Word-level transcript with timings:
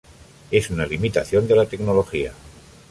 Es 0.49 0.71
una 0.71 0.87
limitación 0.87 1.47
de 1.47 1.55
la 1.55 1.67
tecnología. 1.67 2.33